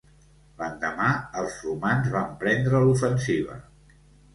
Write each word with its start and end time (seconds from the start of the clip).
L'endemà, 0.61 1.11
els 1.43 1.59
romans 1.67 2.13
van 2.19 2.35
prendre 2.43 2.85
l'ofensiva. 2.89 3.65